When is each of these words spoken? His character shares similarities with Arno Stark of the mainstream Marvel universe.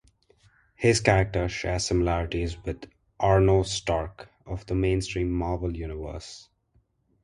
His 0.73 0.99
character 0.99 1.47
shares 1.47 1.85
similarities 1.85 2.57
with 2.63 2.89
Arno 3.19 3.61
Stark 3.61 4.29
of 4.47 4.65
the 4.65 4.73
mainstream 4.73 5.29
Marvel 5.31 5.77
universe. 5.77 6.49